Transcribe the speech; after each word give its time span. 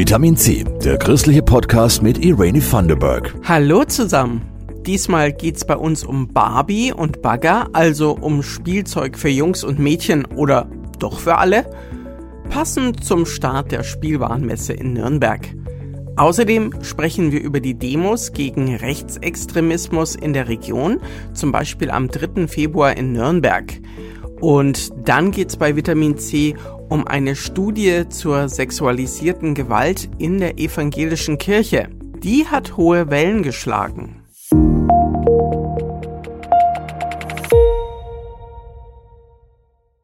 Vitamin 0.00 0.34
C, 0.34 0.64
der 0.82 0.96
christliche 0.96 1.42
Podcast 1.42 2.02
mit 2.02 2.24
Irene 2.24 2.60
Thunderberg. 2.60 3.34
Hallo 3.44 3.84
zusammen. 3.84 4.40
Diesmal 4.86 5.30
geht's 5.30 5.66
bei 5.66 5.76
uns 5.76 6.04
um 6.04 6.26
Barbie 6.28 6.90
und 6.90 7.20
Bagger, 7.20 7.68
also 7.74 8.16
um 8.18 8.42
Spielzeug 8.42 9.18
für 9.18 9.28
Jungs 9.28 9.62
und 9.62 9.78
Mädchen 9.78 10.24
oder 10.24 10.70
doch 10.98 11.20
für 11.20 11.36
alle? 11.36 11.66
Passend 12.48 13.04
zum 13.04 13.26
Start 13.26 13.72
der 13.72 13.82
Spielwarenmesse 13.82 14.72
in 14.72 14.94
Nürnberg. 14.94 15.46
Außerdem 16.16 16.82
sprechen 16.82 17.30
wir 17.30 17.42
über 17.42 17.60
die 17.60 17.74
Demos 17.74 18.32
gegen 18.32 18.74
Rechtsextremismus 18.74 20.14
in 20.14 20.32
der 20.32 20.48
Region, 20.48 21.00
zum 21.34 21.52
Beispiel 21.52 21.90
am 21.90 22.08
3. 22.08 22.48
Februar 22.48 22.96
in 22.96 23.12
Nürnberg. 23.12 23.70
Und 24.40 24.90
dann 25.08 25.30
geht's 25.30 25.56
bei 25.56 25.76
Vitamin 25.76 26.18
C 26.18 26.54
um 26.88 27.06
eine 27.06 27.36
Studie 27.36 28.08
zur 28.08 28.48
sexualisierten 28.48 29.54
Gewalt 29.54 30.08
in 30.18 30.38
der 30.38 30.58
evangelischen 30.58 31.38
Kirche. 31.38 31.88
Die 32.18 32.46
hat 32.46 32.76
hohe 32.76 33.10
Wellen 33.10 33.42
geschlagen. 33.42 34.19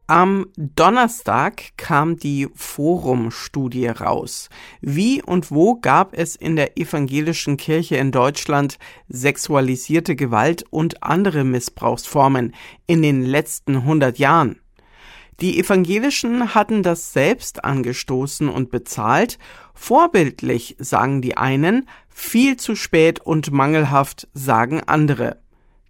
Am 0.09 0.47
Donnerstag 0.55 1.75
kam 1.75 2.15
die 2.15 2.47
Forum-Studie 2.55 3.87
raus. 3.87 4.47
Wie 4.79 5.21
und 5.21 5.51
wo 5.51 5.75
gab 5.75 6.17
es 6.17 6.37
in 6.37 6.55
der 6.55 6.77
evangelischen 6.77 7.57
Kirche 7.57 7.97
in 7.97 8.13
Deutschland 8.13 8.79
sexualisierte 9.09 10.15
Gewalt 10.15 10.63
und 10.69 11.03
andere 11.03 11.43
Missbrauchsformen 11.43 12.55
in 12.85 13.01
den 13.01 13.21
letzten 13.21 13.75
100 13.75 14.17
Jahren? 14.17 14.61
Die 15.41 15.59
Evangelischen 15.59 16.55
hatten 16.55 16.83
das 16.83 17.11
selbst 17.11 17.65
angestoßen 17.65 18.47
und 18.47 18.71
bezahlt. 18.71 19.37
Vorbildlich, 19.73 20.77
sagen 20.79 21.21
die 21.21 21.35
einen, 21.35 21.85
viel 22.07 22.55
zu 22.55 22.77
spät 22.77 23.19
und 23.19 23.51
mangelhaft, 23.51 24.29
sagen 24.33 24.81
andere. 24.85 25.41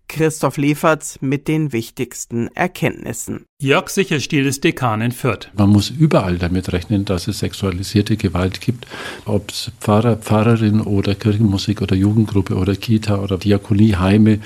Christoph 0.08 0.58
Leferz 0.58 1.20
mit 1.22 1.48
den 1.48 1.74
wichtigsten 1.74 2.48
Erkenntnissen. 2.56 3.46
Jörg 3.60 3.90
Sicherstiel 3.90 4.46
ist 4.46 4.64
Dekan 4.64 5.02
in 5.02 5.12
Fürth. 5.12 5.50
Man 5.58 5.70
muss 5.70 5.90
überall 5.90 6.38
damit 6.38 6.72
rechnen, 6.74 7.06
dass 7.06 7.28
es 7.28 7.40
sexualisierte 7.40 8.18
Gewalt 8.18 8.62
gibt. 8.62 8.88
Ob 9.26 9.52
es 9.52 9.72
Pfarrer, 9.80 10.18
Pfarrerin 10.18 10.82
oder 10.82 11.16
Kirchenmusik 11.16 11.82
oder 11.82 11.96
Jugendgruppe 11.96 12.56
oder 12.56 12.76
Kita 12.76 13.20
oder 13.20 13.38
Diakonie, 13.38 13.96
Heime, 13.96 14.40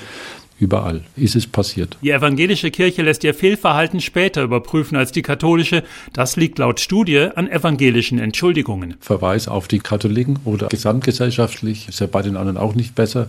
Überall 0.62 1.00
ist 1.16 1.34
es 1.34 1.48
passiert. 1.48 1.96
Die 2.02 2.12
evangelische 2.12 2.70
Kirche 2.70 3.02
lässt 3.02 3.24
ihr 3.24 3.34
Fehlverhalten 3.34 4.00
später 4.00 4.44
überprüfen 4.44 4.96
als 4.96 5.10
die 5.10 5.22
katholische. 5.22 5.82
Das 6.12 6.36
liegt 6.36 6.60
laut 6.60 6.78
Studie 6.78 7.30
an 7.34 7.50
evangelischen 7.50 8.20
Entschuldigungen. 8.20 8.94
Verweis 9.00 9.48
auf 9.48 9.66
die 9.66 9.80
Katholiken 9.80 10.38
oder 10.44 10.68
gesamtgesellschaftlich 10.68 11.88
ist 11.88 11.98
ja 11.98 12.06
bei 12.06 12.22
den 12.22 12.36
anderen 12.36 12.58
auch 12.58 12.76
nicht 12.76 12.94
besser. 12.94 13.26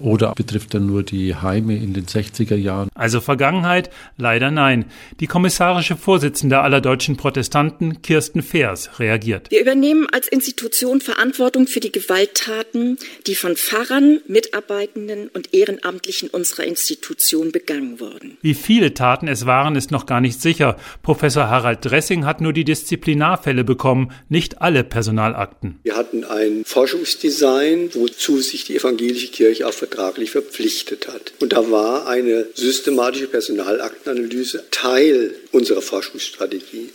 Oder 0.00 0.32
betrifft 0.34 0.74
er 0.74 0.80
nur 0.80 1.02
die 1.02 1.34
Heime 1.34 1.76
in 1.76 1.92
den 1.92 2.06
60er 2.06 2.56
Jahren? 2.56 2.88
Also 2.94 3.20
Vergangenheit? 3.20 3.90
Leider 4.16 4.50
nein. 4.50 4.86
Die 5.20 5.26
kommissarische 5.26 5.96
Vorsitzende 5.96 6.60
aller 6.60 6.80
deutschen 6.80 7.16
Protestanten, 7.16 8.02
Kirsten 8.02 8.42
Feers, 8.42 8.98
reagiert. 8.98 9.50
Wir 9.50 9.60
übernehmen 9.60 10.06
als 10.10 10.26
Institution 10.26 11.00
Verantwortung 11.00 11.66
für 11.66 11.80
die 11.80 11.92
Gewalttaten, 11.92 12.98
die 13.26 13.34
von 13.34 13.56
Pfarrern, 13.56 14.20
Mitarbeitenden 14.26 15.28
und 15.28 15.52
Ehrenamtlichen 15.52 16.30
unserer 16.30 16.64
Institution 16.64 17.52
begangen 17.52 18.00
wurden. 18.00 18.38
Wie 18.40 18.54
viele 18.54 18.94
Taten 18.94 19.28
es 19.28 19.44
waren, 19.44 19.76
ist 19.76 19.90
noch 19.90 20.06
gar 20.06 20.20
nicht 20.20 20.40
sicher. 20.40 20.76
Professor 21.02 21.48
Harald 21.48 21.84
Dressing 21.84 22.24
hat 22.24 22.40
nur 22.40 22.52
die 22.52 22.64
Disziplinarfälle 22.64 23.64
bekommen, 23.64 24.12
nicht 24.28 24.62
alle 24.62 24.82
Personalakten. 24.82 25.78
Wir 25.82 25.96
hatten 25.96 26.24
ein 26.24 26.62
Forschungsdesign, 26.64 27.90
wozu 27.94 28.40
sich 28.40 28.64
die 28.64 28.76
evangelische 28.76 29.28
Kirche 29.28 29.66
auch 29.66 29.72
vertraglich 29.90 30.30
verpflichtet 30.30 31.08
hat. 31.08 31.32
Und 31.40 31.52
da 31.52 31.70
war 31.70 32.06
eine 32.06 32.46
systematische 32.54 33.26
Personalaktenanalyse 33.26 34.64
Teil 34.70 35.34
unserer 35.50 35.82
Forschungsstrategie. 35.82 36.90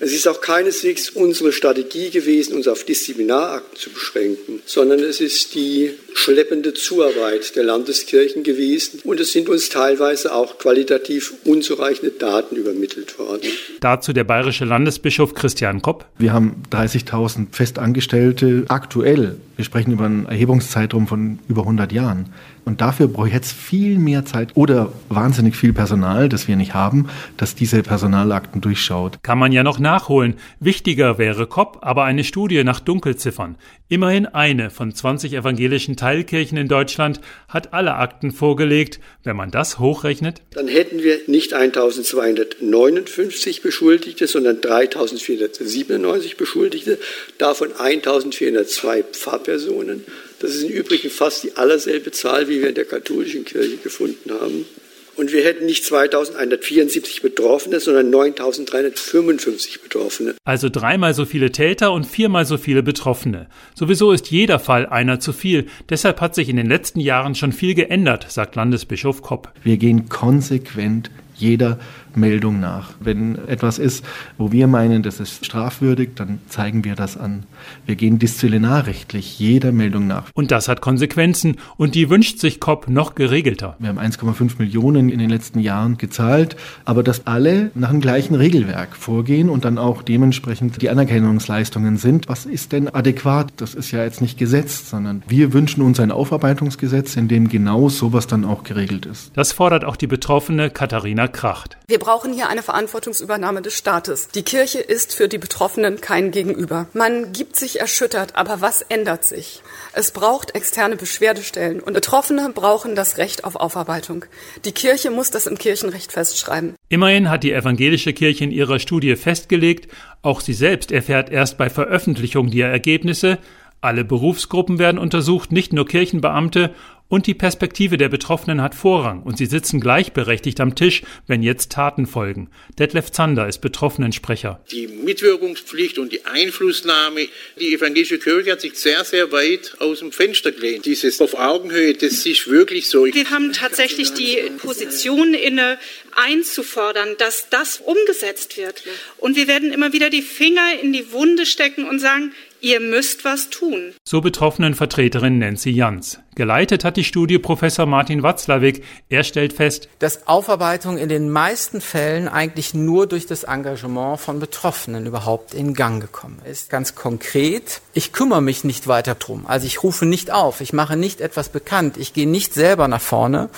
Es 0.00 0.12
ist 0.12 0.26
auch 0.26 0.40
keineswegs 0.40 1.10
unsere 1.10 1.52
Strategie 1.52 2.10
gewesen, 2.10 2.54
uns 2.54 2.66
auf 2.66 2.84
Disziplinarakten 2.84 3.78
zu 3.78 3.90
beschränken, 3.90 4.60
sondern 4.66 5.00
es 5.00 5.20
ist 5.20 5.54
die 5.54 5.90
schleppende 6.14 6.74
Zuarbeit 6.74 7.54
der 7.56 7.64
Landeskirchen 7.64 8.42
gewesen 8.42 9.00
und 9.04 9.20
es 9.20 9.32
sind 9.32 9.48
uns 9.48 9.68
teilweise 9.68 10.34
auch 10.34 10.58
qualitativ 10.58 11.34
unzureichende 11.44 12.10
Daten 12.10 12.56
übermittelt 12.56 13.18
worden. 13.18 13.48
Dazu 13.80 14.12
der 14.12 14.24
bayerische 14.24 14.64
Landesbischof 14.64 15.34
Christian 15.34 15.82
Kopp. 15.82 16.06
Wir 16.18 16.32
haben 16.32 16.62
30.000 16.70 17.46
Festangestellte 17.52 18.64
aktuell. 18.68 19.36
Wir 19.56 19.64
sprechen 19.64 19.92
über 19.92 20.06
einen 20.06 20.26
Erhebungszeitraum 20.26 21.06
von 21.06 21.38
über 21.48 21.62
100 21.62 21.92
Jahren. 21.92 22.32
Und 22.64 22.80
dafür 22.80 23.08
brauche 23.08 23.28
ich 23.28 23.34
jetzt 23.34 23.52
viel 23.52 23.98
mehr 23.98 24.24
Zeit 24.24 24.50
oder 24.54 24.92
wahnsinnig 25.08 25.56
viel 25.56 25.72
Personal, 25.72 26.28
das 26.28 26.46
wir 26.46 26.56
nicht 26.56 26.74
haben, 26.74 27.08
das 27.36 27.54
diese 27.54 27.82
Personalakten 27.82 28.60
durchschaut. 28.60 29.18
Kann 29.22 29.38
man 29.38 29.52
ja 29.52 29.64
noch 29.64 29.78
nachholen. 29.78 30.34
Wichtiger 30.60 31.18
wäre 31.18 31.46
COP, 31.46 31.78
aber 31.82 32.04
eine 32.04 32.24
Studie 32.24 32.62
nach 32.62 32.80
Dunkelziffern. 32.80 33.56
Immerhin 33.88 34.26
eine 34.26 34.70
von 34.70 34.94
20 34.94 35.34
evangelischen 35.34 35.96
Teilkirchen 35.96 36.56
in 36.56 36.68
Deutschland 36.68 37.20
hat 37.48 37.74
alle 37.74 37.96
Akten 37.96 38.30
vorgelegt. 38.30 39.00
Wenn 39.22 39.36
man 39.36 39.50
das 39.50 39.78
hochrechnet, 39.78 40.40
dann 40.52 40.68
hätten 40.68 41.02
wir 41.02 41.18
nicht 41.26 41.52
1259 41.52 43.60
Beschuldigte, 43.60 44.26
sondern 44.28 44.60
3497 44.60 46.36
Beschuldigte, 46.36 46.98
davon 47.38 47.68
1402 47.76 49.02
Pfarrpersonen 49.02 50.04
das 50.42 50.56
ist 50.56 50.64
im 50.64 50.70
Übrigen 50.70 51.08
fast 51.08 51.44
die 51.44 51.56
allerselbe 51.56 52.10
Zahl, 52.10 52.48
wie 52.48 52.60
wir 52.60 52.68
in 52.68 52.74
der 52.74 52.84
katholischen 52.84 53.44
Kirche 53.44 53.76
gefunden 53.76 54.30
haben. 54.32 54.66
Und 55.14 55.30
wir 55.32 55.44
hätten 55.44 55.66
nicht 55.66 55.84
2174 55.84 57.20
Betroffene, 57.22 57.80
sondern 57.80 58.08
9355 58.10 59.82
Betroffene. 59.82 60.34
Also 60.44 60.68
dreimal 60.70 61.12
so 61.12 61.26
viele 61.26 61.52
Täter 61.52 61.92
und 61.92 62.06
viermal 62.06 62.46
so 62.46 62.56
viele 62.56 62.82
Betroffene. 62.82 63.46
Sowieso 63.74 64.12
ist 64.12 64.30
jeder 64.30 64.58
Fall 64.58 64.86
einer 64.86 65.20
zu 65.20 65.32
viel. 65.32 65.66
Deshalb 65.90 66.20
hat 66.20 66.34
sich 66.34 66.48
in 66.48 66.56
den 66.56 66.66
letzten 66.66 66.98
Jahren 66.98 67.34
schon 67.34 67.52
viel 67.52 67.74
geändert, 67.74 68.26
sagt 68.30 68.56
Landesbischof 68.56 69.20
Kopp. 69.20 69.52
Wir 69.62 69.76
gehen 69.76 70.08
konsequent 70.08 71.10
jeder 71.36 71.78
Meldung 72.16 72.60
nach. 72.60 72.92
Wenn 73.00 73.36
etwas 73.48 73.78
ist, 73.78 74.04
wo 74.38 74.52
wir 74.52 74.66
meinen, 74.66 75.02
das 75.02 75.20
ist 75.20 75.44
strafwürdig, 75.44 76.10
dann 76.14 76.40
zeigen 76.48 76.84
wir 76.84 76.94
das 76.94 77.16
an. 77.16 77.44
Wir 77.86 77.96
gehen 77.96 78.18
disziplinarrechtlich 78.18 79.38
jeder 79.38 79.72
Meldung 79.72 80.06
nach. 80.06 80.30
Und 80.34 80.50
das 80.50 80.68
hat 80.68 80.80
Konsequenzen 80.80 81.56
und 81.76 81.94
die 81.94 82.10
wünscht 82.10 82.38
sich 82.38 82.60
COP 82.60 82.88
noch 82.88 83.14
geregelter. 83.14 83.76
Wir 83.78 83.88
haben 83.88 83.98
1,5 83.98 84.58
Millionen 84.58 85.08
in 85.08 85.18
den 85.18 85.30
letzten 85.30 85.60
Jahren 85.60 85.98
gezahlt, 85.98 86.56
aber 86.84 87.02
dass 87.02 87.26
alle 87.26 87.70
nach 87.74 87.90
dem 87.90 88.00
gleichen 88.00 88.34
Regelwerk 88.34 88.96
vorgehen 88.96 89.48
und 89.48 89.64
dann 89.64 89.78
auch 89.78 90.02
dementsprechend 90.02 90.80
die 90.82 90.90
Anerkennungsleistungen 90.90 91.96
sind. 91.96 92.28
Was 92.28 92.46
ist 92.46 92.72
denn 92.72 92.88
adäquat? 92.88 93.52
Das 93.56 93.74
ist 93.74 93.90
ja 93.90 94.04
jetzt 94.04 94.20
nicht 94.20 94.38
Gesetz, 94.38 94.90
sondern 94.90 95.22
wir 95.28 95.52
wünschen 95.52 95.82
uns 95.82 96.00
ein 96.00 96.10
Aufarbeitungsgesetz, 96.10 97.16
in 97.16 97.28
dem 97.28 97.48
genau 97.48 97.88
sowas 97.88 98.26
dann 98.26 98.44
auch 98.44 98.64
geregelt 98.64 99.06
ist. 99.06 99.30
Das 99.34 99.52
fordert 99.52 99.84
auch 99.84 99.96
die 99.96 100.06
Betroffene 100.06 100.70
Katharina 100.70 101.28
Kracht. 101.28 101.76
Wir 101.86 101.98
brauchen 102.02 102.32
hier 102.32 102.48
eine 102.48 102.64
Verantwortungsübernahme 102.64 103.62
des 103.62 103.74
Staates. 103.74 104.26
Die 104.34 104.42
Kirche 104.42 104.80
ist 104.80 105.14
für 105.14 105.28
die 105.28 105.38
Betroffenen 105.38 106.00
kein 106.00 106.32
Gegenüber. 106.32 106.88
Man 106.94 107.32
gibt 107.32 107.54
sich 107.54 107.78
erschüttert, 107.78 108.34
aber 108.34 108.60
was 108.60 108.82
ändert 108.82 109.24
sich? 109.24 109.62
Es 109.92 110.10
braucht 110.10 110.56
externe 110.56 110.96
Beschwerdestellen 110.96 111.78
und 111.78 111.92
Betroffene 111.92 112.50
brauchen 112.52 112.96
das 112.96 113.18
Recht 113.18 113.44
auf 113.44 113.54
Aufarbeitung. 113.54 114.24
Die 114.64 114.72
Kirche 114.72 115.12
muss 115.12 115.30
das 115.30 115.46
im 115.46 115.58
Kirchenrecht 115.58 116.10
festschreiben. 116.10 116.74
Immerhin 116.88 117.30
hat 117.30 117.44
die 117.44 117.52
evangelische 117.52 118.12
Kirche 118.12 118.42
in 118.42 118.50
ihrer 118.50 118.80
Studie 118.80 119.14
festgelegt, 119.14 119.88
auch 120.22 120.40
sie 120.40 120.54
selbst 120.54 120.90
erfährt 120.90 121.30
erst 121.30 121.56
bei 121.56 121.70
Veröffentlichung 121.70 122.50
die 122.50 122.62
Ergebnisse, 122.62 123.38
alle 123.82 124.04
Berufsgruppen 124.04 124.78
werden 124.78 124.98
untersucht, 124.98 125.52
nicht 125.52 125.72
nur 125.72 125.86
Kirchenbeamte 125.86 126.74
und 127.12 127.26
die 127.26 127.34
Perspektive 127.34 127.98
der 127.98 128.08
Betroffenen 128.08 128.62
hat 128.62 128.74
Vorrang 128.74 129.22
und 129.22 129.36
sie 129.36 129.44
sitzen 129.44 129.80
gleichberechtigt 129.80 130.60
am 130.60 130.74
Tisch, 130.74 131.02
wenn 131.26 131.42
jetzt 131.42 131.70
Taten 131.70 132.06
folgen. 132.06 132.48
Detlef 132.78 133.12
Zander 133.12 133.46
ist 133.46 133.58
Betroffenensprecher. 133.58 134.64
Die 134.70 134.86
Mitwirkungspflicht 134.86 135.98
und 135.98 136.10
die 136.10 136.24
Einflussnahme, 136.24 137.28
die 137.60 137.74
evangelische 137.74 138.18
Kirche 138.18 138.52
hat 138.52 138.62
sich 138.62 138.76
sehr, 138.76 139.04
sehr 139.04 139.30
weit 139.30 139.76
aus 139.78 139.98
dem 139.98 140.10
Fenster 140.10 140.52
gelehnt. 140.52 140.86
Dieses 140.86 141.20
auf 141.20 141.34
Augenhöhe, 141.34 141.92
das 141.92 142.24
ist 142.24 142.48
wirklich 142.48 142.88
so. 142.88 143.04
Wir 143.04 143.28
haben 143.28 143.52
tatsächlich 143.52 144.14
die 144.14 144.38
Position 144.56 145.34
inne, 145.34 145.78
einzufordern, 146.16 147.16
dass 147.18 147.50
das 147.50 147.76
umgesetzt 147.76 148.56
wird. 148.56 148.84
Und 149.18 149.36
wir 149.36 149.48
werden 149.48 149.70
immer 149.70 149.92
wieder 149.92 150.08
die 150.08 150.22
Finger 150.22 150.80
in 150.82 150.94
die 150.94 151.12
Wunde 151.12 151.44
stecken 151.44 151.86
und 151.86 151.98
sagen, 151.98 152.32
Ihr 152.64 152.78
müsst 152.78 153.24
was 153.24 153.50
tun. 153.50 153.92
So 154.04 154.20
betroffenen 154.20 154.76
Vertreterin 154.76 155.40
Nancy 155.40 155.70
Jans. 155.70 156.20
Geleitet 156.36 156.84
hat 156.84 156.96
die 156.96 157.02
Studie 157.02 157.40
Professor 157.40 157.86
Martin 157.86 158.22
Watzlawick. 158.22 158.84
Er 159.08 159.24
stellt 159.24 159.52
fest, 159.52 159.88
dass 159.98 160.28
Aufarbeitung 160.28 160.96
in 160.96 161.08
den 161.08 161.28
meisten 161.28 161.80
Fällen 161.80 162.28
eigentlich 162.28 162.72
nur 162.72 163.08
durch 163.08 163.26
das 163.26 163.42
Engagement 163.42 164.20
von 164.20 164.38
Betroffenen 164.38 165.06
überhaupt 165.06 165.54
in 165.54 165.74
Gang 165.74 166.00
gekommen 166.00 166.40
ist. 166.48 166.70
Ganz 166.70 166.94
konkret, 166.94 167.80
ich 167.94 168.12
kümmere 168.12 168.42
mich 168.42 168.62
nicht 168.62 168.86
weiter 168.86 169.16
drum. 169.16 169.44
Also 169.48 169.66
ich 169.66 169.82
rufe 169.82 170.06
nicht 170.06 170.30
auf, 170.30 170.60
ich 170.60 170.72
mache 170.72 170.96
nicht 170.96 171.20
etwas 171.20 171.48
bekannt, 171.48 171.96
ich 171.96 172.12
gehe 172.12 172.28
nicht 172.28 172.54
selber 172.54 172.86
nach 172.86 173.00
vorne. 173.00 173.50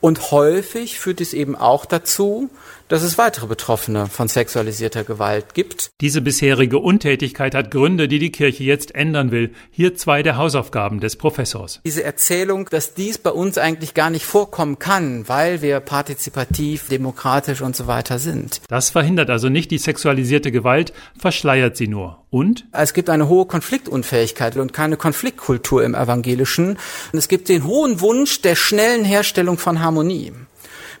Und 0.00 0.30
häufig 0.30 0.98
führt 0.98 1.20
es 1.20 1.34
eben 1.34 1.54
auch 1.54 1.84
dazu, 1.84 2.48
dass 2.88 3.02
es 3.02 3.18
weitere 3.18 3.46
Betroffene 3.46 4.06
von 4.06 4.28
sexualisierter 4.28 5.04
Gewalt 5.04 5.54
gibt. 5.54 5.90
Diese 6.00 6.20
bisherige 6.20 6.78
Untätigkeit 6.78 7.54
hat 7.54 7.70
Gründe, 7.70 8.08
die 8.08 8.18
die 8.18 8.32
Kirche 8.32 8.64
jetzt 8.64 8.94
ändern 8.94 9.30
will. 9.30 9.52
Hier 9.70 9.94
zwei 9.94 10.22
der 10.22 10.36
Hausaufgaben 10.36 11.00
des 11.00 11.16
Professors. 11.16 11.80
Diese 11.84 12.02
Erzählung, 12.02 12.68
dass 12.70 12.94
dies 12.94 13.18
bei 13.18 13.30
uns 13.30 13.58
eigentlich 13.58 13.94
gar 13.94 14.10
nicht 14.10 14.24
vorkommen 14.24 14.78
kann, 14.78 15.28
weil 15.28 15.62
wir 15.62 15.80
partizipativ, 15.80 16.88
demokratisch 16.88 17.60
und 17.60 17.76
so 17.76 17.86
weiter 17.86 18.18
sind. 18.18 18.60
Das 18.68 18.90
verhindert 18.90 19.30
also 19.30 19.48
nicht 19.48 19.70
die 19.70 19.78
sexualisierte 19.78 20.50
Gewalt, 20.50 20.92
verschleiert 21.18 21.76
sie 21.76 21.88
nur. 21.88 22.24
Und? 22.30 22.66
Es 22.72 22.92
gibt 22.92 23.08
eine 23.10 23.28
hohe 23.28 23.46
Konfliktunfähigkeit 23.46 24.56
und 24.56 24.72
keine 24.72 24.96
Konfliktkultur 24.96 25.82
im 25.82 25.94
Evangelischen. 25.94 26.78
Und 27.12 27.18
es 27.18 27.28
gibt 27.28 27.48
den 27.48 27.64
hohen 27.64 28.00
Wunsch 28.00 28.42
der 28.42 28.54
schnellen 28.54 29.04
Herstellung 29.04 29.58
von 29.58 29.80
Harmonie 29.80 30.32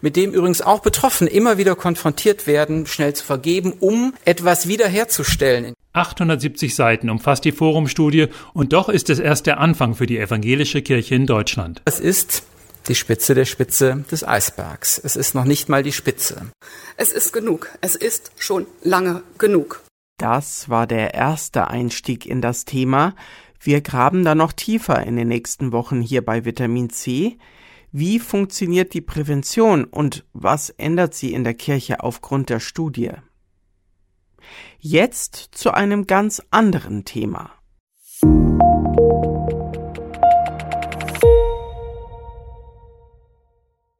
mit 0.00 0.16
dem 0.16 0.32
übrigens 0.32 0.62
auch 0.62 0.80
Betroffene 0.80 1.30
immer 1.30 1.58
wieder 1.58 1.74
konfrontiert 1.74 2.46
werden, 2.46 2.86
schnell 2.86 3.14
zu 3.14 3.24
vergeben, 3.24 3.74
um 3.80 4.14
etwas 4.24 4.68
wiederherzustellen. 4.68 5.74
870 5.92 6.74
Seiten 6.74 7.10
umfasst 7.10 7.44
die 7.44 7.52
Forumstudie 7.52 8.28
und 8.52 8.72
doch 8.72 8.88
ist 8.88 9.10
es 9.10 9.18
erst 9.18 9.46
der 9.46 9.58
Anfang 9.58 9.94
für 9.94 10.06
die 10.06 10.18
evangelische 10.18 10.82
Kirche 10.82 11.14
in 11.14 11.26
Deutschland. 11.26 11.82
Es 11.84 11.98
ist 11.98 12.44
die 12.88 12.94
Spitze 12.94 13.34
der 13.34 13.44
Spitze 13.44 14.04
des 14.10 14.26
Eisbergs. 14.26 14.98
Es 15.02 15.16
ist 15.16 15.34
noch 15.34 15.44
nicht 15.44 15.68
mal 15.68 15.82
die 15.82 15.92
Spitze. 15.92 16.52
Es 16.96 17.12
ist 17.12 17.32
genug. 17.32 17.70
Es 17.80 17.94
ist 17.94 18.32
schon 18.38 18.66
lange 18.82 19.22
genug. 19.36 19.82
Das 20.18 20.68
war 20.68 20.86
der 20.86 21.14
erste 21.14 21.68
Einstieg 21.68 22.26
in 22.26 22.40
das 22.40 22.64
Thema. 22.64 23.14
Wir 23.60 23.80
graben 23.80 24.24
da 24.24 24.34
noch 24.34 24.52
tiefer 24.52 25.04
in 25.04 25.16
den 25.16 25.28
nächsten 25.28 25.72
Wochen 25.72 26.00
hier 26.00 26.24
bei 26.24 26.44
Vitamin 26.44 26.90
C. 26.90 27.38
Wie 27.90 28.18
funktioniert 28.18 28.92
die 28.92 29.00
Prävention 29.00 29.84
und 29.84 30.26
was 30.34 30.68
ändert 30.68 31.14
sie 31.14 31.32
in 31.32 31.42
der 31.42 31.54
Kirche 31.54 32.00
aufgrund 32.00 32.50
der 32.50 32.60
Studie? 32.60 33.12
Jetzt 34.78 35.36
zu 35.52 35.72
einem 35.72 36.06
ganz 36.06 36.42
anderen 36.50 37.06
Thema. 37.06 37.50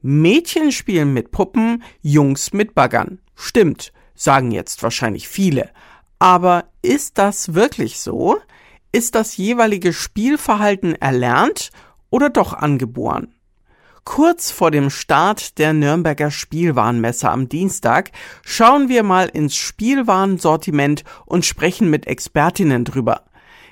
Mädchen 0.02 0.70
spielen 0.70 1.14
mit 1.14 1.30
Puppen, 1.30 1.82
Jungs 2.02 2.52
mit 2.52 2.74
Baggern. 2.74 3.20
Stimmt, 3.34 3.92
sagen 4.14 4.50
jetzt 4.50 4.82
wahrscheinlich 4.82 5.28
viele. 5.28 5.70
Aber 6.18 6.68
ist 6.82 7.16
das 7.16 7.54
wirklich 7.54 8.00
so? 8.00 8.38
Ist 8.92 9.14
das 9.14 9.38
jeweilige 9.38 9.94
Spielverhalten 9.94 10.94
erlernt 10.94 11.70
oder 12.10 12.28
doch 12.28 12.52
angeboren? 12.52 13.34
Kurz 14.10 14.50
vor 14.50 14.70
dem 14.70 14.88
Start 14.88 15.58
der 15.58 15.74
Nürnberger 15.74 16.30
Spielwarenmesse 16.30 17.28
am 17.28 17.50
Dienstag 17.50 18.10
schauen 18.42 18.88
wir 18.88 19.02
mal 19.02 19.28
ins 19.28 19.54
Spielwarensortiment 19.54 21.04
und 21.26 21.44
sprechen 21.44 21.90
mit 21.90 22.06
Expertinnen 22.06 22.86
drüber. 22.86 23.26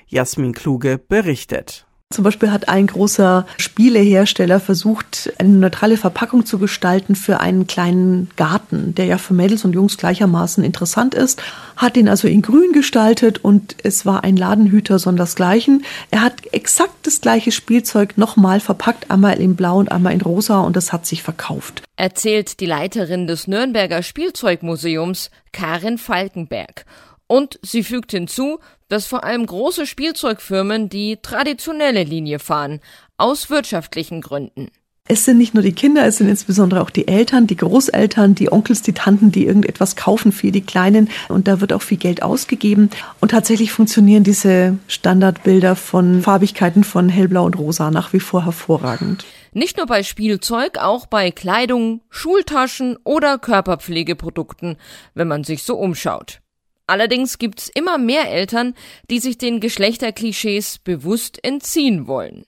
Jasmin 0.05 0.53
Kluge 0.53 0.99
berichtet. 0.99 1.86
Zum 2.09 2.23
Beispiel 2.23 2.51
hat 2.51 2.69
ein 2.69 2.87
großer 2.87 3.45
Spielehersteller 3.57 4.61
versucht, 4.61 5.29
eine 5.39 5.49
neutrale 5.49 5.97
Verpackung 5.97 6.45
zu 6.45 6.57
gestalten 6.57 7.15
für 7.15 7.41
einen 7.41 7.67
kleinen 7.67 8.29
Garten, 8.37 8.95
der 8.95 9.05
ja 9.05 9.17
für 9.17 9.33
Mädels 9.33 9.65
und 9.65 9.73
Jungs 9.73 9.97
gleichermaßen 9.97 10.63
interessant 10.63 11.13
ist, 11.13 11.41
hat 11.75 11.97
ihn 11.97 12.07
also 12.07 12.29
in 12.29 12.41
grün 12.41 12.71
gestaltet 12.71 13.43
und 13.43 13.75
es 13.83 14.05
war 14.05 14.23
ein 14.23 14.37
Ladenhüter 14.37 14.99
sondersgleichen. 14.99 15.83
Er 16.09 16.21
hat 16.21 16.35
exakt 16.53 16.95
das 17.03 17.19
gleiche 17.19 17.51
Spielzeug 17.51 18.17
nochmal 18.17 18.61
verpackt, 18.61 19.11
einmal 19.11 19.37
in 19.41 19.57
blau 19.57 19.77
und 19.77 19.91
einmal 19.91 20.13
in 20.13 20.21
rosa 20.21 20.61
und 20.61 20.77
das 20.77 20.93
hat 20.93 21.05
sich 21.05 21.23
verkauft. 21.23 21.83
Erzählt 21.97 22.61
die 22.61 22.67
Leiterin 22.67 23.27
des 23.27 23.47
Nürnberger 23.47 24.01
Spielzeugmuseums, 24.01 25.29
Karin 25.51 25.97
Falkenberg. 25.97 26.85
Und 27.27 27.59
sie 27.61 27.83
fügt 27.83 28.11
hinzu, 28.11 28.59
dass 28.87 29.05
vor 29.05 29.23
allem 29.23 29.45
große 29.45 29.85
Spielzeugfirmen 29.85 30.89
die 30.89 31.17
traditionelle 31.21 32.03
Linie 32.03 32.39
fahren, 32.39 32.79
aus 33.17 33.49
wirtschaftlichen 33.49 34.21
Gründen. 34.21 34.69
Es 35.09 35.23
sind 35.23 35.37
nicht 35.37 35.53
nur 35.53 35.63
die 35.63 35.71
Kinder, 35.71 36.05
es 36.05 36.17
sind 36.17 36.27
insbesondere 36.27 36.81
auch 36.81 36.89
die 36.89 37.07
Eltern, 37.07 37.47
die 37.47 37.55
Großeltern, 37.55 38.35
die 38.35 38.51
Onkels, 38.51 38.81
die 38.81 38.91
Tanten, 38.91 39.31
die 39.31 39.45
irgendetwas 39.45 39.95
kaufen 39.95 40.33
für 40.33 40.51
die 40.51 40.61
Kleinen. 40.61 41.09
Und 41.29 41.47
da 41.47 41.61
wird 41.61 41.71
auch 41.71 41.81
viel 41.81 41.97
Geld 41.97 42.23
ausgegeben. 42.23 42.89
Und 43.21 43.31
tatsächlich 43.31 43.71
funktionieren 43.71 44.25
diese 44.25 44.77
Standardbilder 44.87 45.77
von 45.77 46.21
Farbigkeiten 46.23 46.83
von 46.83 47.07
hellblau 47.07 47.45
und 47.45 47.57
rosa 47.57 47.89
nach 47.89 48.11
wie 48.11 48.19
vor 48.19 48.43
hervorragend. 48.43 49.25
Nicht 49.53 49.77
nur 49.77 49.85
bei 49.85 50.03
Spielzeug, 50.03 50.77
auch 50.77 51.05
bei 51.05 51.31
Kleidung, 51.31 52.01
Schultaschen 52.09 52.97
oder 53.05 53.37
Körperpflegeprodukten, 53.37 54.75
wenn 55.13 55.27
man 55.29 55.45
sich 55.45 55.63
so 55.63 55.77
umschaut. 55.77 56.41
Allerdings 56.87 57.37
gibt's 57.37 57.69
immer 57.73 57.97
mehr 57.97 58.31
Eltern, 58.31 58.73
die 59.09 59.19
sich 59.19 59.37
den 59.37 59.59
Geschlechterklischees 59.59 60.79
bewusst 60.79 61.43
entziehen 61.43 62.07
wollen. 62.07 62.45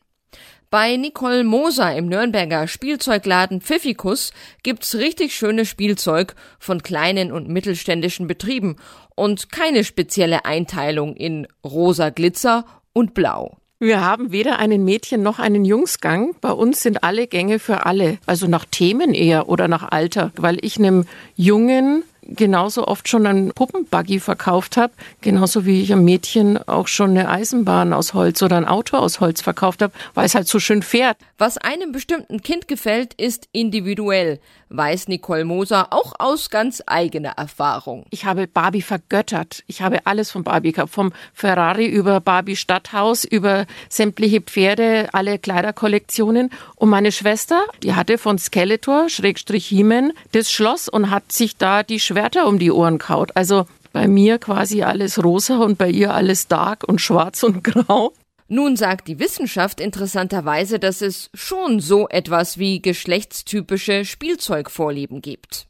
Bei 0.72 0.96
Nicole 0.98 1.44
Moser 1.44 1.96
im 1.96 2.08
Nürnberger 2.08 2.68
Spielzeugladen 2.68 3.60
Pfiffikus 3.60 4.32
gibt's 4.62 4.96
richtig 4.96 5.36
schönes 5.36 5.68
Spielzeug 5.68 6.36
von 6.60 6.84
kleinen 6.84 7.32
und 7.32 7.50
mittelständischen 7.50 8.28
Betrieben 8.28 8.76
und 9.16 9.52
keine 9.52 9.84
spezielle 9.84 10.46
Einteilung 10.46 11.16
in 11.16 11.48
rosa 11.66 12.12
Glitzer 12.12 12.66
und 12.94 13.16
blau. 13.16 13.58
Wir 13.80 14.02
haben 14.02 14.32
weder 14.32 14.60
einen 14.60 14.84
Mädchen 14.84 15.24
noch 15.24 15.40
einen 15.40 15.66
Jungsgang. 15.66 16.36
Bei 16.40 16.52
uns 16.52 16.84
sind 16.84 17.04
alle 17.04 17.28
Gänge 17.28 17.60
für 17.60 17.86
alle. 17.86 18.18
Also 18.26 18.46
nach 18.46 18.66
Themen 18.66 19.14
eher 19.14 19.50
oder 19.50 19.70
nach 19.70 19.90
Alter. 19.90 20.34
Weil 20.36 20.58
ich 20.62 20.78
einem 20.78 21.06
Jungen 21.36 22.04
genauso 22.36 22.88
oft 22.88 23.08
schon 23.08 23.26
einen 23.26 23.52
Puppenbuggy 23.52 24.20
verkauft 24.20 24.78
habe, 24.78 24.94
genauso 25.22 25.66
wie 25.66 25.82
ich 25.82 25.92
einem 25.92 26.06
Mädchen 26.06 26.58
auch 26.68 26.88
schon 26.88 27.12
eine 27.12 27.30
Eisenbahn 27.30 27.94
aus 27.94 28.14
Holz 28.14 28.42
oder 28.42 28.58
ein 28.58 28.66
Auto 28.66 28.98
aus 28.98 29.20
Holz 29.20 29.42
verkauft 29.42 29.82
habe, 29.82 29.94
weil 30.14 30.26
es 30.26 30.36
halt 30.36 30.48
so 30.48 30.60
schön 30.60 30.84
fährt. 30.84 31.18
Was 31.38 31.58
einem 31.58 31.92
bestimmten 31.92 32.42
Kind 32.42 32.68
gefällt, 32.68 33.14
ist 33.16 33.48
individuell, 33.52 34.40
weiß 34.70 35.08
Nicole 35.08 35.46
Moser 35.46 35.92
auch 35.92 36.14
aus 36.20 36.50
ganz 36.50 36.84
eigener 36.86 37.32
Erfahrung. 37.32 38.06
Ich 38.12 38.26
habe 38.26 38.48
Barbie 38.48 38.82
vergöttert. 38.82 39.64
Ich 39.68 39.82
habe 39.82 40.06
alles 40.06 40.32
von 40.32 40.44
Barbie 40.44 40.72
gehabt, 40.72 40.92
vom 40.92 41.12
Ferrari 41.34 41.88
über 41.88 42.20
Barbie 42.20 42.56
Stadthaus, 42.56 43.24
über 43.24 43.66
sämtliche 43.90 44.42
Pferde, 44.42 45.10
alle 45.14 45.40
Kleiderkollektionen. 45.40 46.52
Und 46.76 46.90
meine 46.90 47.12
Schwester, 47.12 47.64
die 47.82 47.96
hatte 47.96 48.18
von 48.18 48.38
Skeletor, 48.38 49.10
Schrägstrich 49.10 49.66
Hiemen, 49.66 50.14
das 50.34 50.52
Schloss 50.52 50.88
und 50.90 51.10
hat 51.10 51.32
sich 51.32 51.58
da 51.58 51.84
die 51.84 52.00
Schwester 52.00 52.19
Schwerter 52.20 52.48
um 52.48 52.60
die 52.60 52.70
Ohren 52.72 52.98
kaut. 52.98 53.38
Also 53.38 53.66
bei 53.94 54.10
mir 54.10 54.40
quasi 54.40 54.84
alles 54.84 55.24
rosa 55.24 55.60
und 55.60 55.78
bei 55.78 55.90
ihr 55.90 56.14
alles 56.14 56.50
dark 56.50 56.84
und 56.86 57.00
schwarz 57.00 57.44
und 57.44 57.64
grau. 57.64 58.12
Nun 58.50 58.76
sagt 58.76 59.08
die 59.08 59.20
Wissenschaft 59.20 59.80
interessanterweise, 59.80 60.80
dass 60.80 61.02
es 61.02 61.30
schon 61.34 61.80
so 61.80 62.10
etwas 62.10 62.58
wie 62.58 62.82
geschlechtstypische 62.82 64.04
Spielzeugvorlieben 64.04 65.22
gibt. 65.22 65.68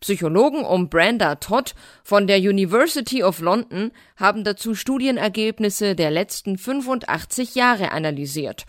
Psychologen 0.00 0.64
um 0.64 0.88
Brenda 0.88 1.34
Todd 1.34 1.74
von 2.02 2.26
der 2.26 2.38
University 2.38 3.22
of 3.22 3.40
London 3.40 3.90
haben 4.16 4.42
dazu 4.42 4.74
Studienergebnisse 4.74 5.94
der 5.94 6.10
letzten 6.10 6.56
85 6.56 7.56
Jahre 7.56 7.92
analysiert 7.92 8.64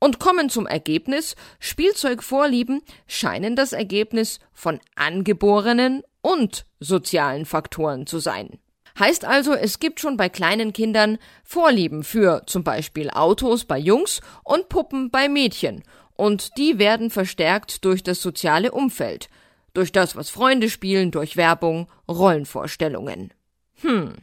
und 0.00 0.18
kommen 0.18 0.48
zum 0.48 0.66
Ergebnis, 0.66 1.36
Spielzeugvorlieben 1.60 2.82
scheinen 3.06 3.54
das 3.54 3.72
Ergebnis 3.72 4.40
von 4.52 4.80
angeborenen 4.96 6.02
und 6.22 6.66
sozialen 6.78 7.46
Faktoren 7.46 8.06
zu 8.06 8.18
sein. 8.18 8.58
Heißt 8.98 9.24
also, 9.24 9.54
es 9.54 9.78
gibt 9.78 10.00
schon 10.00 10.16
bei 10.16 10.28
kleinen 10.28 10.72
Kindern 10.72 11.18
Vorlieben 11.44 12.04
für 12.04 12.42
zum 12.46 12.64
Beispiel 12.64 13.10
Autos 13.10 13.64
bei 13.64 13.78
Jungs 13.78 14.20
und 14.44 14.68
Puppen 14.68 15.10
bei 15.10 15.28
Mädchen, 15.28 15.82
und 16.16 16.58
die 16.58 16.78
werden 16.78 17.08
verstärkt 17.08 17.84
durch 17.84 18.02
das 18.02 18.20
soziale 18.20 18.72
Umfeld, 18.72 19.30
durch 19.72 19.90
das, 19.90 20.16
was 20.16 20.28
Freunde 20.28 20.68
spielen, 20.68 21.10
durch 21.10 21.38
Werbung, 21.38 21.88
Rollenvorstellungen. 22.08 23.32
Hm. 23.80 24.16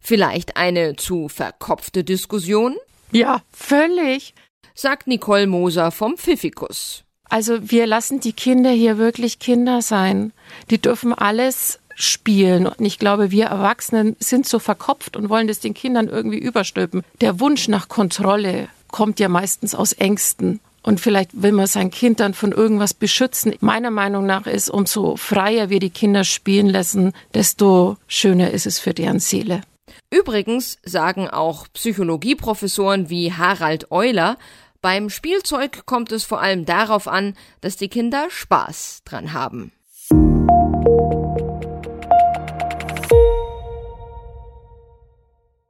Vielleicht 0.00 0.56
eine 0.56 0.96
zu 0.96 1.28
verkopfte 1.28 2.02
Diskussion? 2.02 2.76
Ja, 3.12 3.42
völlig 3.52 4.34
sagt 4.74 5.06
Nicole 5.06 5.46
Moser 5.46 5.92
vom 5.92 6.16
Pfiffikus. 6.16 7.05
Also 7.28 7.70
wir 7.70 7.86
lassen 7.86 8.20
die 8.20 8.32
Kinder 8.32 8.70
hier 8.70 8.98
wirklich 8.98 9.38
Kinder 9.38 9.82
sein. 9.82 10.32
Die 10.70 10.80
dürfen 10.80 11.12
alles 11.12 11.78
spielen. 11.96 12.66
Und 12.66 12.84
ich 12.84 12.98
glaube, 12.98 13.30
wir 13.30 13.46
Erwachsenen 13.46 14.16
sind 14.20 14.46
so 14.46 14.58
verkopft 14.58 15.16
und 15.16 15.28
wollen 15.28 15.48
das 15.48 15.60
den 15.60 15.74
Kindern 15.74 16.08
irgendwie 16.08 16.38
überstülpen. 16.38 17.02
Der 17.20 17.40
Wunsch 17.40 17.68
nach 17.68 17.88
Kontrolle, 17.88 18.68
kommt 18.88 19.20
ja 19.20 19.28
meistens 19.28 19.74
aus 19.74 19.92
Ängsten. 19.92 20.60
Und 20.82 21.00
vielleicht 21.00 21.42
will 21.42 21.52
man 21.52 21.66
sein 21.66 21.90
Kind 21.90 22.20
dann 22.20 22.32
von 22.32 22.52
irgendwas 22.52 22.94
beschützen. 22.94 23.54
Meiner 23.60 23.90
Meinung 23.90 24.24
nach 24.24 24.46
ist, 24.46 24.70
umso 24.70 25.16
freier 25.16 25.68
wir 25.68 25.80
die 25.80 25.90
Kinder 25.90 26.22
spielen 26.22 26.68
lassen, 26.68 27.12
desto 27.34 27.96
schöner 28.06 28.52
ist 28.52 28.66
es 28.66 28.78
für 28.78 28.94
deren 28.94 29.18
Seele. 29.18 29.62
Übrigens 30.10 30.78
sagen 30.84 31.28
auch 31.28 31.66
Psychologieprofessoren 31.72 33.10
wie 33.10 33.32
Harald 33.32 33.90
Euler, 33.90 34.38
beim 34.86 35.10
Spielzeug 35.10 35.84
kommt 35.84 36.12
es 36.12 36.22
vor 36.22 36.40
allem 36.40 36.64
darauf 36.64 37.08
an, 37.08 37.34
dass 37.60 37.76
die 37.76 37.88
Kinder 37.88 38.28
Spaß 38.30 39.02
dran 39.04 39.32
haben. 39.32 39.72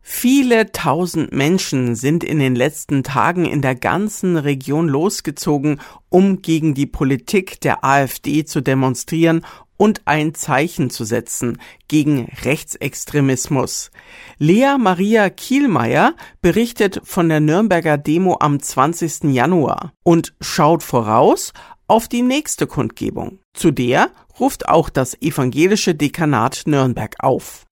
Viele 0.02 0.70
tausend 0.70 1.32
Menschen 1.32 1.94
sind 1.94 2.24
in 2.24 2.38
den 2.38 2.54
letzten 2.54 3.04
Tagen 3.04 3.46
in 3.46 3.62
der 3.62 3.74
ganzen 3.74 4.36
Region 4.36 4.86
losgezogen, 4.86 5.80
um 6.10 6.42
gegen 6.42 6.74
die 6.74 6.86
Politik 6.86 7.58
der 7.62 7.84
AfD 7.86 8.44
zu 8.44 8.60
demonstrieren 8.60 9.46
und 9.76 10.02
ein 10.04 10.34
Zeichen 10.34 10.90
zu 10.90 11.04
setzen 11.04 11.58
gegen 11.88 12.26
Rechtsextremismus. 12.44 13.90
Lea 14.38 14.76
Maria 14.78 15.30
Kielmeier 15.30 16.14
berichtet 16.40 17.00
von 17.04 17.28
der 17.28 17.40
Nürnberger 17.40 17.98
Demo 17.98 18.36
am 18.40 18.60
20. 18.60 19.24
Januar 19.24 19.92
und 20.02 20.34
schaut 20.40 20.82
voraus 20.82 21.52
auf 21.88 22.08
die 22.08 22.22
nächste 22.22 22.66
Kundgebung. 22.66 23.38
Zu 23.54 23.70
der 23.70 24.10
ruft 24.38 24.68
auch 24.68 24.90
das 24.90 25.20
evangelische 25.20 25.94
Dekanat 25.94 26.62
Nürnberg 26.66 27.14
auf. 27.18 27.64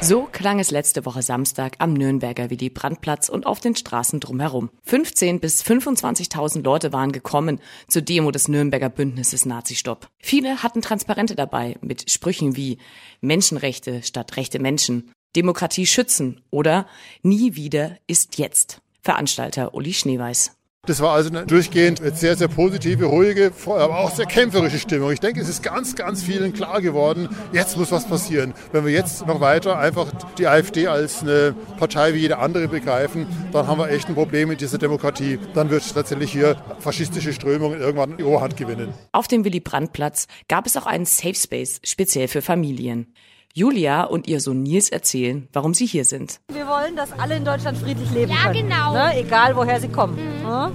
So 0.00 0.28
klang 0.30 0.60
es 0.60 0.70
letzte 0.70 1.04
Woche 1.04 1.22
Samstag 1.22 1.74
am 1.80 1.92
Nürnberger 1.92 2.50
Willy 2.50 2.70
Brandtplatz 2.70 3.28
und 3.28 3.46
auf 3.46 3.58
den 3.58 3.74
Straßen 3.74 4.20
drumherum. 4.20 4.70
15 4.84 5.40
bis 5.40 5.62
25.000 5.62 6.62
Leute 6.62 6.92
waren 6.92 7.10
gekommen 7.10 7.60
zur 7.88 8.02
Demo 8.02 8.30
des 8.30 8.46
Nürnberger 8.46 8.90
Bündnisses 8.90 9.44
Nazistopp. 9.44 10.08
Viele 10.20 10.62
hatten 10.62 10.82
Transparente 10.82 11.34
dabei 11.34 11.76
mit 11.80 12.10
Sprüchen 12.10 12.56
wie 12.56 12.78
Menschenrechte 13.20 14.02
statt 14.04 14.36
rechte 14.36 14.60
Menschen, 14.60 15.10
Demokratie 15.34 15.84
schützen 15.84 16.42
oder 16.50 16.86
Nie 17.22 17.56
wieder 17.56 17.98
ist 18.06 18.38
jetzt. 18.38 18.80
Veranstalter 19.02 19.74
Uli 19.74 19.92
Schneeweiß. 19.92 20.57
Das 20.88 21.02
war 21.02 21.12
also 21.12 21.28
eine 21.28 21.44
durchgehend 21.44 22.00
sehr, 22.14 22.34
sehr 22.34 22.48
positive, 22.48 23.04
ruhige, 23.04 23.52
aber 23.66 23.98
auch 23.98 24.10
sehr 24.10 24.24
kämpferische 24.24 24.78
Stimmung. 24.78 25.12
Ich 25.12 25.20
denke, 25.20 25.38
es 25.38 25.46
ist 25.46 25.62
ganz, 25.62 25.94
ganz 25.94 26.22
vielen 26.22 26.54
klar 26.54 26.80
geworden, 26.80 27.28
jetzt 27.52 27.76
muss 27.76 27.92
was 27.92 28.08
passieren. 28.08 28.54
Wenn 28.72 28.86
wir 28.86 28.92
jetzt 28.92 29.26
noch 29.26 29.38
weiter 29.42 29.78
einfach 29.78 30.10
die 30.38 30.46
AfD 30.46 30.86
als 30.86 31.20
eine 31.20 31.54
Partei 31.76 32.14
wie 32.14 32.20
jede 32.20 32.38
andere 32.38 32.68
begreifen, 32.68 33.26
dann 33.52 33.66
haben 33.66 33.78
wir 33.78 33.90
echt 33.90 34.08
ein 34.08 34.14
Problem 34.14 34.48
mit 34.48 34.62
dieser 34.62 34.78
Demokratie. 34.78 35.38
Dann 35.52 35.68
wird 35.68 35.92
tatsächlich 35.92 36.32
hier 36.32 36.56
faschistische 36.78 37.34
Strömungen 37.34 37.78
irgendwann 37.78 38.16
die 38.16 38.24
Oberhand 38.24 38.56
gewinnen. 38.56 38.94
Auf 39.12 39.28
dem 39.28 39.44
Willy-Brandt-Platz 39.44 40.26
gab 40.48 40.64
es 40.64 40.78
auch 40.78 40.86
einen 40.86 41.04
Safe 41.04 41.34
Space, 41.34 41.80
speziell 41.84 42.28
für 42.28 42.40
Familien. 42.40 43.12
Julia 43.58 44.04
und 44.04 44.28
ihr 44.28 44.38
Sohn 44.38 44.62
Nils 44.62 44.88
erzählen, 44.88 45.48
warum 45.52 45.74
sie 45.74 45.84
hier 45.84 46.04
sind. 46.04 46.38
Wir 46.52 46.68
wollen, 46.68 46.94
dass 46.94 47.10
alle 47.18 47.36
in 47.36 47.44
Deutschland 47.44 47.76
friedlich 47.76 48.08
leben 48.12 48.30
ja, 48.30 48.44
können. 48.44 48.68
genau. 48.68 48.92
Ne? 48.92 49.18
Egal, 49.18 49.56
woher 49.56 49.80
sie 49.80 49.88
kommen. 49.88 50.14
Mhm. 50.14 50.42
Ne? 50.48 50.72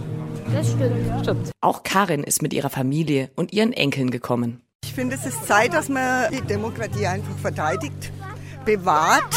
Das 0.54 0.68
stimmt. 0.70 1.08
Ja. 1.08 1.20
Stimmt. 1.20 1.52
Auch 1.62 1.84
Karin 1.84 2.26
ist 2.26 2.42
mit 2.42 2.54
ihrer 2.54 2.70
Familie 2.70 3.32
und 3.38 3.54
ihren 3.54 3.72
Enkeln 3.72 4.12
gekommen. 4.12 4.62
Ich 4.84 4.94
finde, 4.94 5.16
es 5.16 5.26
ist 5.26 5.48
Zeit, 5.48 5.72
dass 5.72 5.88
man 5.88 6.30
die 6.34 6.42
Demokratie 6.42 7.08
einfach 7.08 7.38
verteidigt, 7.38 8.12
bewahrt. 8.66 9.34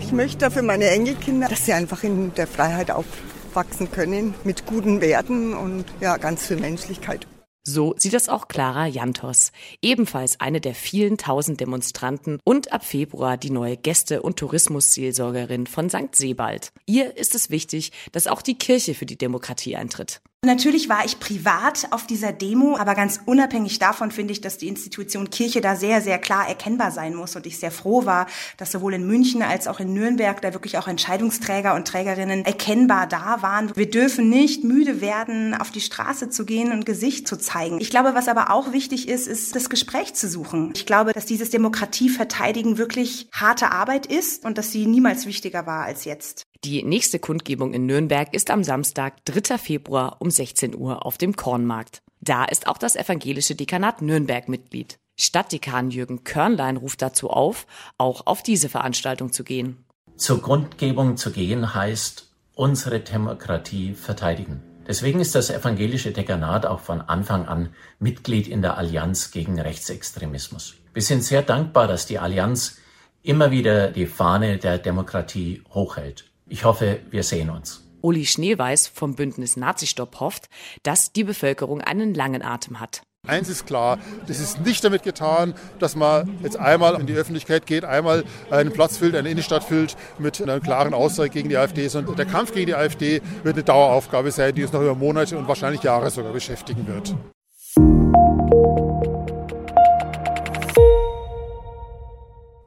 Ich 0.00 0.12
möchte 0.12 0.50
für 0.50 0.60
meine 0.60 0.88
Enkelkinder, 0.88 1.48
dass 1.48 1.64
sie 1.64 1.72
einfach 1.72 2.02
in 2.04 2.34
der 2.34 2.46
Freiheit 2.46 2.90
aufwachsen 2.90 3.90
können, 3.90 4.34
mit 4.44 4.66
guten 4.66 5.00
Werten 5.00 5.54
und 5.54 5.86
ja, 6.00 6.18
ganz 6.18 6.46
viel 6.46 6.58
Menschlichkeit. 6.58 7.26
So 7.64 7.94
sieht 7.96 8.14
es 8.14 8.28
auch 8.28 8.48
Clara 8.48 8.86
Jantos, 8.86 9.52
ebenfalls 9.82 10.40
eine 10.40 10.60
der 10.60 10.74
vielen 10.74 11.16
tausend 11.16 11.60
Demonstranten 11.60 12.40
und 12.44 12.72
ab 12.72 12.84
Februar 12.84 13.36
die 13.36 13.50
neue 13.50 13.76
Gäste- 13.76 14.22
und 14.22 14.36
Tourismusseelsorgerin 14.36 15.68
von 15.68 15.88
St. 15.88 16.14
Sebald. 16.14 16.72
Ihr 16.86 17.16
ist 17.16 17.36
es 17.36 17.50
wichtig, 17.50 17.92
dass 18.10 18.26
auch 18.26 18.42
die 18.42 18.58
Kirche 18.58 18.94
für 18.94 19.06
die 19.06 19.18
Demokratie 19.18 19.76
eintritt. 19.76 20.22
Natürlich 20.44 20.88
war 20.88 21.04
ich 21.04 21.20
privat 21.20 21.86
auf 21.92 22.04
dieser 22.04 22.32
Demo, 22.32 22.76
aber 22.76 22.96
ganz 22.96 23.20
unabhängig 23.26 23.78
davon 23.78 24.10
finde 24.10 24.32
ich, 24.32 24.40
dass 24.40 24.58
die 24.58 24.66
Institution 24.66 25.30
Kirche 25.30 25.60
da 25.60 25.76
sehr, 25.76 26.00
sehr 26.00 26.18
klar 26.18 26.48
erkennbar 26.48 26.90
sein 26.90 27.14
muss. 27.14 27.36
Und 27.36 27.46
ich 27.46 27.60
sehr 27.60 27.70
froh 27.70 28.06
war, 28.06 28.26
dass 28.56 28.72
sowohl 28.72 28.94
in 28.94 29.06
München 29.06 29.44
als 29.44 29.68
auch 29.68 29.78
in 29.78 29.94
Nürnberg 29.94 30.42
da 30.42 30.52
wirklich 30.52 30.78
auch 30.78 30.88
Entscheidungsträger 30.88 31.76
und 31.76 31.86
Trägerinnen 31.86 32.44
erkennbar 32.44 33.06
da 33.06 33.40
waren. 33.42 33.70
Wir 33.76 33.88
dürfen 33.88 34.30
nicht 34.30 34.64
müde 34.64 35.00
werden, 35.00 35.54
auf 35.54 35.70
die 35.70 35.80
Straße 35.80 36.28
zu 36.28 36.44
gehen 36.44 36.72
und 36.72 36.86
Gesicht 36.86 37.28
zu 37.28 37.38
zeigen. 37.38 37.80
Ich 37.80 37.90
glaube, 37.90 38.14
was 38.14 38.26
aber 38.26 38.50
auch 38.50 38.72
wichtig 38.72 39.08
ist, 39.08 39.28
ist 39.28 39.54
das 39.54 39.70
Gespräch 39.70 40.14
zu 40.14 40.28
suchen. 40.28 40.72
Ich 40.74 40.86
glaube, 40.86 41.12
dass 41.12 41.24
dieses 41.24 41.50
Demokratieverteidigen 41.50 42.78
wirklich 42.78 43.28
harte 43.32 43.70
Arbeit 43.70 44.06
ist 44.06 44.44
und 44.44 44.58
dass 44.58 44.72
sie 44.72 44.88
niemals 44.88 45.24
wichtiger 45.24 45.66
war 45.66 45.84
als 45.84 46.04
jetzt. 46.04 46.48
Die 46.64 46.84
nächste 46.84 47.18
Kundgebung 47.18 47.74
in 47.74 47.86
Nürnberg 47.86 48.32
ist 48.32 48.48
am 48.48 48.62
Samstag, 48.62 49.24
3. 49.24 49.58
Februar 49.58 50.18
um 50.20 50.30
16 50.30 50.76
Uhr 50.76 51.04
auf 51.04 51.18
dem 51.18 51.34
Kornmarkt. 51.34 52.02
Da 52.20 52.44
ist 52.44 52.68
auch 52.68 52.78
das 52.78 52.94
evangelische 52.94 53.56
Dekanat 53.56 54.00
Nürnberg 54.00 54.48
Mitglied. 54.48 55.00
Stadtdekan 55.18 55.90
Jürgen 55.90 56.22
Körnlein 56.22 56.76
ruft 56.76 57.02
dazu 57.02 57.30
auf, 57.30 57.66
auch 57.98 58.28
auf 58.28 58.44
diese 58.44 58.68
Veranstaltung 58.68 59.32
zu 59.32 59.42
gehen. 59.42 59.84
Zur 60.16 60.40
Kundgebung 60.40 61.16
zu 61.16 61.32
gehen 61.32 61.74
heißt, 61.74 62.30
unsere 62.54 63.00
Demokratie 63.00 63.94
verteidigen. 63.94 64.62
Deswegen 64.86 65.18
ist 65.18 65.34
das 65.34 65.50
evangelische 65.50 66.12
Dekanat 66.12 66.64
auch 66.64 66.80
von 66.80 67.00
Anfang 67.00 67.46
an 67.46 67.70
Mitglied 67.98 68.46
in 68.46 68.62
der 68.62 68.78
Allianz 68.78 69.32
gegen 69.32 69.60
Rechtsextremismus. 69.60 70.76
Wir 70.94 71.02
sind 71.02 71.24
sehr 71.24 71.42
dankbar, 71.42 71.88
dass 71.88 72.06
die 72.06 72.20
Allianz 72.20 72.78
immer 73.24 73.50
wieder 73.50 73.90
die 73.90 74.06
Fahne 74.06 74.58
der 74.58 74.78
Demokratie 74.78 75.64
hochhält. 75.70 76.31
Ich 76.48 76.64
hoffe, 76.64 77.00
wir 77.10 77.22
sehen 77.22 77.50
uns. 77.50 77.82
Uli 78.00 78.26
Schneeweiß 78.26 78.88
vom 78.88 79.14
Bündnis 79.14 79.56
Nazistopp 79.56 80.20
hofft, 80.20 80.48
dass 80.82 81.12
die 81.12 81.24
Bevölkerung 81.24 81.80
einen 81.80 82.14
langen 82.14 82.42
Atem 82.42 82.80
hat. 82.80 83.02
Eins 83.24 83.48
ist 83.48 83.66
klar, 83.66 84.00
das 84.26 84.40
ist 84.40 84.62
nicht 84.62 84.82
damit 84.82 85.04
getan, 85.04 85.54
dass 85.78 85.94
man 85.94 86.40
jetzt 86.42 86.56
einmal 86.56 86.98
in 86.98 87.06
die 87.06 87.12
Öffentlichkeit 87.12 87.66
geht, 87.66 87.84
einmal 87.84 88.24
einen 88.50 88.72
Platz 88.72 88.96
füllt, 88.96 89.14
eine 89.14 89.30
Innenstadt 89.30 89.62
füllt 89.62 89.96
mit 90.18 90.42
einer 90.42 90.58
klaren 90.58 90.92
Aussage 90.92 91.30
gegen 91.30 91.48
die 91.48 91.56
AfD, 91.56 91.86
sondern 91.86 92.16
der 92.16 92.26
Kampf 92.26 92.52
gegen 92.52 92.66
die 92.66 92.74
AfD 92.74 93.22
wird 93.44 93.54
eine 93.54 93.62
Daueraufgabe 93.62 94.32
sein, 94.32 94.52
die 94.56 94.64
uns 94.64 94.72
noch 94.72 94.80
über 94.80 94.96
Monate 94.96 95.38
und 95.38 95.46
wahrscheinlich 95.46 95.84
Jahre 95.84 96.10
sogar 96.10 96.32
beschäftigen 96.32 96.84
wird. 96.88 97.14